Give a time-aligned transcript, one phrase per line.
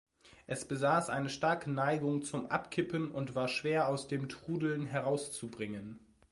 [0.47, 5.99] Es besaß eine starke Neigung zum Abkippen und war schwer aus dem Trudeln herauszubringen.